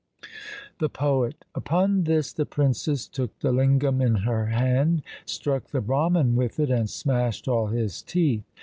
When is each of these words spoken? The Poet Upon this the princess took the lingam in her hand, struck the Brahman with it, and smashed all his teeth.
The 0.79 0.89
Poet 0.89 1.45
Upon 1.53 2.05
this 2.05 2.33
the 2.33 2.47
princess 2.47 3.05
took 3.07 3.37
the 3.37 3.51
lingam 3.51 4.01
in 4.01 4.15
her 4.25 4.47
hand, 4.47 5.03
struck 5.27 5.65
the 5.67 5.79
Brahman 5.79 6.35
with 6.35 6.59
it, 6.59 6.71
and 6.71 6.89
smashed 6.89 7.47
all 7.47 7.67
his 7.67 8.01
teeth. 8.01 8.41